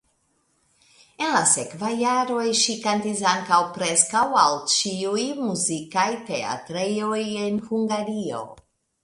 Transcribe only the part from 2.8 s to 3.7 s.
kantis ankaŭ